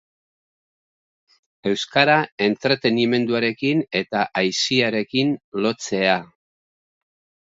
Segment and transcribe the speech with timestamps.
[1.71, 2.15] Euskara
[2.45, 5.35] entretenimenduarekin eta aisiarekin
[5.67, 6.17] lotzea.